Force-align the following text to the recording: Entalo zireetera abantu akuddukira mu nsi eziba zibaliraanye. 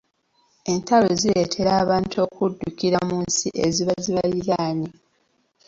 Entalo 0.71 1.09
zireetera 1.21 1.71
abantu 1.83 2.15
akuddukira 2.25 2.97
mu 3.07 3.17
nsi 3.27 3.47
eziba 3.65 3.93
zibaliraanye. 4.03 4.89